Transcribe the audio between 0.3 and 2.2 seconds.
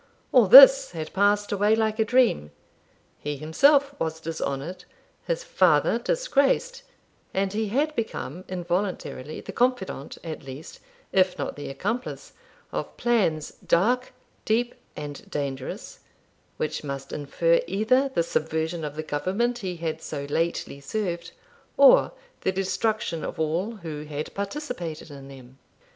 All this had passed away like a